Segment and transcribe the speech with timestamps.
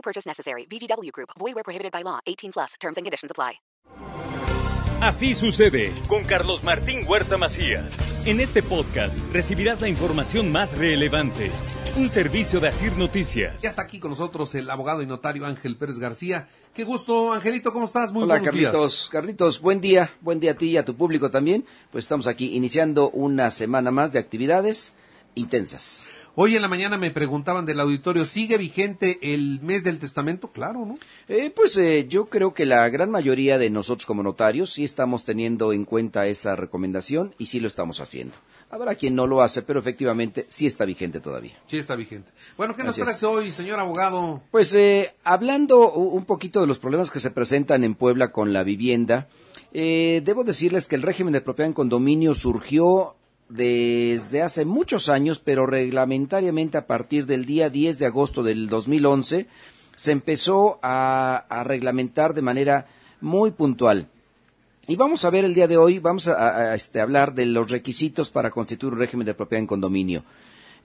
[0.00, 0.66] No purchase necessary.
[0.66, 1.28] VGW Group.
[1.38, 2.20] Void where prohibited by law.
[2.26, 2.74] 18 plus.
[2.80, 3.60] Terms and conditions apply.
[5.02, 7.96] Así sucede con Carlos Martín Huerta Macías.
[8.26, 11.50] En este podcast recibirás la información más relevante.
[11.96, 13.60] Un servicio de Asir Noticias.
[13.62, 16.48] Ya está aquí con nosotros el abogado y notario Ángel Pérez García.
[16.74, 18.12] Qué gusto, Angelito, ¿cómo estás?
[18.12, 18.92] Muy Hola, buenos Carlitos.
[18.92, 19.08] días.
[19.10, 20.10] Carlitos, buen día.
[20.20, 21.64] Buen día a ti y a tu público también.
[21.90, 24.92] Pues estamos aquí iniciando una semana más de actividades
[25.34, 26.06] intensas.
[26.36, 30.48] Hoy en la mañana me preguntaban del auditorio, ¿sigue vigente el mes del testamento?
[30.48, 30.94] Claro, ¿no?
[31.28, 35.24] Eh, pues eh, yo creo que la gran mayoría de nosotros como notarios sí estamos
[35.24, 38.34] teniendo en cuenta esa recomendación y sí lo estamos haciendo.
[38.70, 41.58] Habrá quien no lo hace, pero efectivamente sí está vigente todavía.
[41.66, 42.30] Sí, está vigente.
[42.56, 43.18] Bueno, ¿qué nos Así es.
[43.18, 44.40] trae hoy, señor abogado?
[44.52, 48.62] Pues eh, hablando un poquito de los problemas que se presentan en Puebla con la
[48.62, 49.28] vivienda,
[49.72, 53.16] eh, debo decirles que el régimen de propiedad en condominio surgió
[53.50, 59.48] desde hace muchos años, pero reglamentariamente a partir del día 10 de agosto del 2011
[59.94, 62.86] se empezó a, reglamentar de manera
[63.20, 64.08] muy puntual.
[64.86, 68.30] Y vamos a ver el día de hoy, vamos a, este, hablar de los requisitos
[68.30, 70.24] para constituir un régimen de propiedad en condominio.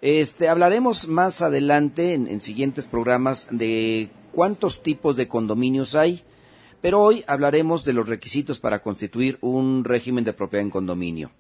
[0.02, 6.24] Este, hablaremos más adelante en, en siguientes programas de cuántos tipos de condominios hay,
[6.82, 11.32] pero hoy hablaremos de los requisitos para constituir un régimen de propiedad en condominio.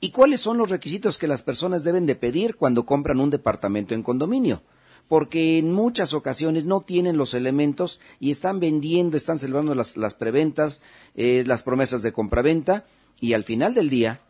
[0.00, 3.94] ¿Y cuáles son los requisitos que las personas deben de pedir cuando compran un departamento
[3.94, 4.62] en condominio?
[5.08, 10.82] Porque en muchas ocasiones no tienen los elementos y están vendiendo, están celebrando las, preventas,
[11.14, 12.84] eh, las promesas de compraventa
[13.20, 14.20] y al final del día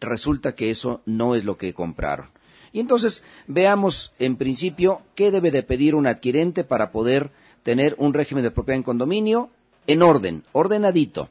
[0.00, 2.28] resulta que eso no es lo que compraron.
[2.72, 7.30] Y entonces veamos en principio qué debe de pedir un adquirente para poder
[7.62, 9.50] tener un régimen de propiedad en condominio
[9.86, 11.28] en orden, ordenadito.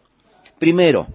[0.60, 1.08] Primero,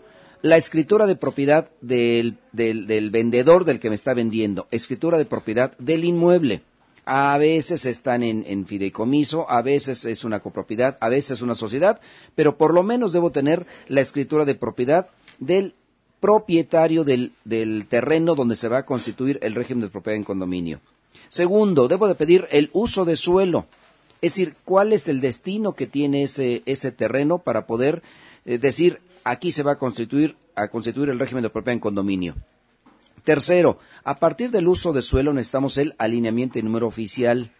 [0.43, 5.25] la escritura de propiedad del, del, del vendedor del que me está vendiendo, escritura de
[5.25, 6.63] propiedad del inmueble.
[7.05, 11.55] A veces están en, en fideicomiso, a veces es una copropiedad, a veces es una
[11.55, 12.01] sociedad,
[12.35, 15.75] pero por lo menos debo tener la escritura de propiedad del
[16.21, 20.81] propietario del, del terreno donde se va a constituir el régimen de propiedad en condominio.
[21.29, 23.67] Segundo, debo de pedir el uso de suelo,
[24.21, 28.03] es decir, cuál es el destino que tiene ese, ese terreno para poder
[28.45, 32.35] eh, decir aquí se va a constituir, a constituir el régimen de propiedad en condominio.
[33.25, 37.53] Tercero, a partir del uso de suelo necesitamos el alineamiento y número oficial.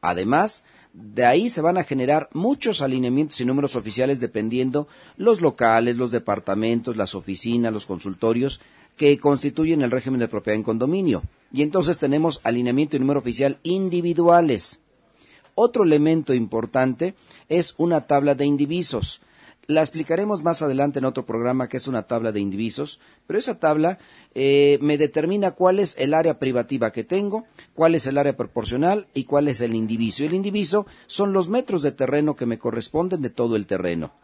[0.00, 5.96] Además, de ahí se van a generar muchos alineamientos y números oficiales dependiendo los locales,
[5.96, 8.60] los departamentos, las oficinas, los consultorios
[8.96, 11.22] que constituyen el régimen de propiedad en condominio.
[11.52, 14.80] Y entonces tenemos alineamiento y número oficial individuales.
[15.54, 17.14] Otro elemento importante
[17.48, 19.20] es una tabla de indivisos.
[19.70, 23.60] La explicaremos más adelante en otro programa que es una tabla de indivisos, pero esa
[23.60, 23.98] tabla
[24.34, 29.08] eh, me determina cuál es el área privativa que tengo, cuál es el área proporcional
[29.12, 30.24] y cuál es el indiviso.
[30.24, 34.14] El indiviso son los metros de terreno que me corresponden de todo el terreno.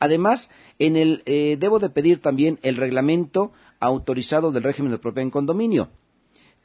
[0.00, 5.24] Además, en el, eh, debo de pedir también el reglamento autorizado del régimen de propiedad
[5.24, 5.88] en condominio.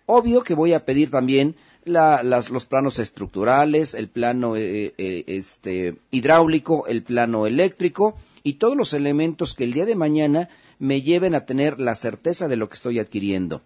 [0.08, 5.24] Obvio que voy a pedir también la- las- los planos estructurales, el plano eh, eh,
[5.28, 11.02] este, hidráulico, el plano eléctrico y todos los elementos que el día de mañana me
[11.02, 13.62] lleven a tener la certeza de lo que estoy adquiriendo.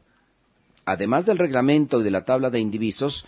[0.86, 3.26] Además del reglamento y de la tabla de indivisos,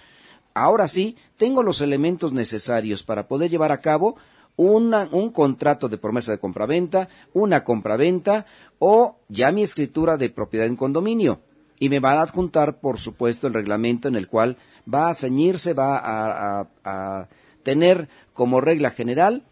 [0.53, 4.17] ahora sí tengo los elementos necesarios para poder llevar a cabo
[4.57, 8.45] una- un contrato de promesa de compraventa, una compraventa
[8.79, 11.39] o ya mi escritura de propiedad en condominio.
[11.79, 14.57] Y me van a adjuntar, por supuesto, el reglamento en el cual
[14.91, 17.27] va a ceñirse, va a, a-
[17.63, 19.43] tener como regla general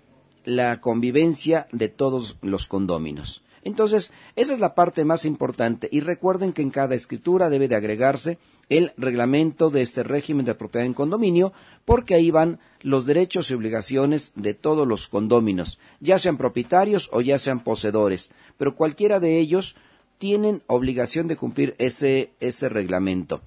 [0.46, 3.42] la convivencia de todos los condóminos.
[3.64, 7.76] Entonces, esa es la parte más importante y recuerden que en cada escritura debe de
[7.78, 8.38] agregarse
[8.70, 11.54] el reglamento de este régimen de propiedad en condominio
[11.86, 17.22] porque ahí van los derechos y obligaciones de todos los condóminos, ya sean propietarios o
[17.22, 19.76] ya sean poseedores, pero cualquiera de ellos
[20.18, 23.42] tienen obligación de cumplir ese, ese reglamento.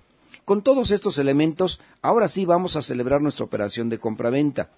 [0.45, 4.71] Con todos estos elementos, ahora sí vamos a celebrar nuestra operación de compraventa.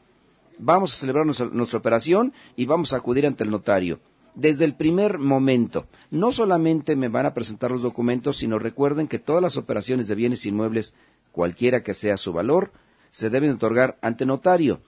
[0.58, 4.00] Vamos a celebrar nuestra, nuestra operación y vamos a acudir ante el notario.
[4.35, 9.19] Desde el primer momento, no solamente me van a presentar los documentos, sino recuerden que
[9.19, 10.94] todas las operaciones de bienes inmuebles,
[11.32, 12.73] cualquiera que sea su valor,
[13.11, 14.81] se deben otorgar ante notario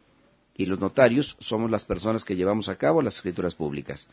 [0.61, 4.09] y los notarios somos las personas que llevamos a cabo las escrituras públicas.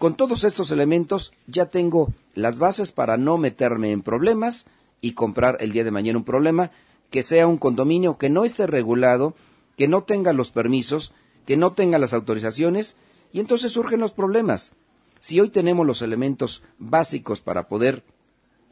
[0.00, 4.64] Con todos estos elementos ya tengo las bases para no meterme en problemas
[5.02, 6.70] y comprar el día de mañana un problema
[7.10, 9.34] que sea un condominio que no esté regulado,
[9.76, 11.12] que no tenga los permisos,
[11.44, 12.96] que no tenga las autorizaciones
[13.30, 14.72] y entonces surgen los problemas.
[15.18, 18.02] Si hoy tenemos los elementos básicos para poder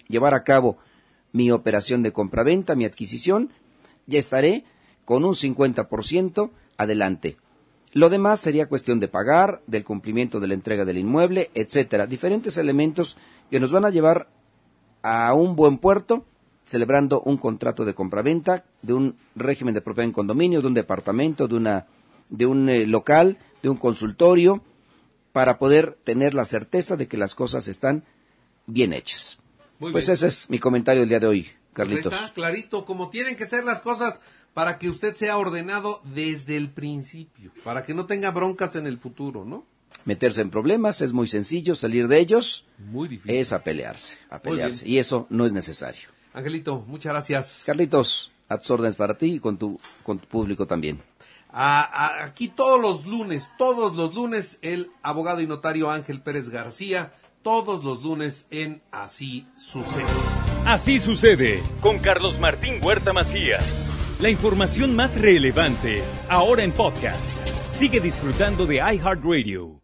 [0.09, 0.79] llevar a cabo
[1.33, 3.51] mi operación de compraventa, mi adquisición,
[4.07, 4.65] ya estaré
[5.05, 7.37] con un 50% adelante.
[7.93, 12.07] Lo demás sería cuestión de pagar, del cumplimiento de la entrega del inmueble, etcétera.
[12.07, 13.17] Diferentes elementos
[13.51, 14.29] que nos van a llevar
[15.03, 16.25] a un buen puerto,
[16.67, 21.49] celebrando un contrato de compraventa, de un régimen de propiedad en condominio, de un departamento,
[21.49, 21.87] de una,
[22.29, 24.63] de un eh, local, de un consultorio,
[25.33, 28.05] para poder tener la certeza de que las cosas están
[28.67, 29.39] bien hechas.
[29.79, 30.15] Muy pues bien.
[30.15, 32.13] ese es mi comentario el día de hoy, Carlitos.
[32.13, 34.21] Está clarito, como tienen que ser las cosas
[34.59, 38.99] para que usted sea ordenado desde el principio, para que no tenga broncas en el
[38.99, 39.65] futuro, ¿no?
[40.05, 43.37] Meterse en problemas es muy sencillo, salir de ellos Muy difícil.
[43.39, 44.41] es a pelearse, a.
[44.85, 46.09] Y eso no es necesario.
[46.35, 47.63] Angelito, muchas gracias.
[47.67, 51.01] Carlitos, a tus órdenes para ti y con tu, con tu público también.
[51.53, 56.49] A- a- aquí todos los lunes, todos los lunes, el abogado y notario Ángel Pérez
[56.49, 57.13] García,
[57.45, 60.03] todos los lunes en Así sucede.
[60.67, 63.87] Así sucede con Carlos Martín Huerta Macías.
[64.21, 67.31] La información más relevante ahora en podcast.
[67.71, 69.81] Sigue disfrutando de iHeartRadio.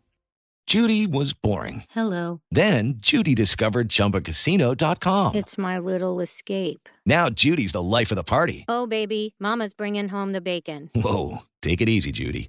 [0.67, 1.85] Judy was boring.
[1.95, 2.41] Hello.
[2.51, 5.37] Then Judy discovered ChumbaCasino.com.
[5.37, 6.89] It's my little escape.
[7.07, 8.65] Now Judy's the life of the party.
[8.67, 10.91] Oh, baby, Mama's bringing home the bacon.
[10.97, 12.49] Whoa, take it easy, Judy.